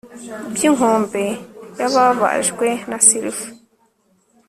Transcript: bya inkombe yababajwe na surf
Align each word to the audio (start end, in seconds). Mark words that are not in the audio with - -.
bya 0.55 0.65
inkombe 0.69 1.23
yababajwe 1.79 2.67
na 2.89 2.97
surf 3.07 3.37